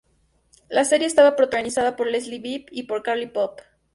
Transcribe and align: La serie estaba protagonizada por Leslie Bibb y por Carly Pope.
La 0.67 0.83
serie 0.83 1.05
estaba 1.05 1.35
protagonizada 1.35 1.95
por 1.95 2.07
Leslie 2.07 2.39
Bibb 2.39 2.69
y 2.71 2.87
por 2.87 3.03
Carly 3.03 3.27
Pope. 3.27 3.61